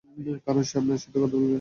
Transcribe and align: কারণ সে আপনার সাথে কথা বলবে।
কারণ 0.45 0.61
সে 0.61 0.75
আপনার 0.77 0.97
সাথে 0.97 1.17
কথা 1.17 1.35
বলবে। 1.35 1.49